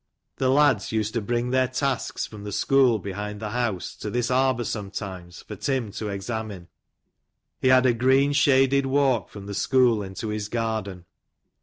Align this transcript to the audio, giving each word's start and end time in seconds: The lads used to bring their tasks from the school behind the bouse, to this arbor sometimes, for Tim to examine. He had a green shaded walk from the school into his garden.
The 0.37 0.49
lads 0.49 0.91
used 0.91 1.13
to 1.13 1.21
bring 1.21 1.51
their 1.51 1.67
tasks 1.67 2.25
from 2.25 2.43
the 2.43 2.51
school 2.51 2.97
behind 2.97 3.39
the 3.39 3.45
bouse, 3.49 3.93
to 3.97 4.09
this 4.09 4.31
arbor 4.31 4.63
sometimes, 4.63 5.43
for 5.43 5.55
Tim 5.55 5.91
to 5.91 6.09
examine. 6.09 6.69
He 7.59 7.67
had 7.67 7.85
a 7.85 7.93
green 7.93 8.33
shaded 8.33 8.87
walk 8.87 9.29
from 9.29 9.45
the 9.45 9.53
school 9.53 10.01
into 10.01 10.29
his 10.29 10.49
garden. 10.49 11.05